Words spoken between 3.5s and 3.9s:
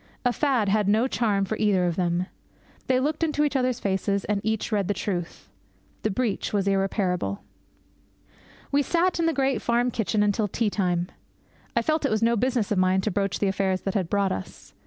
other's